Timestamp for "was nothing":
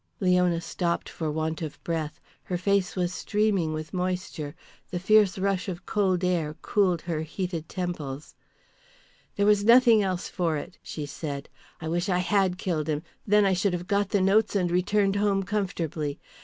9.45-10.01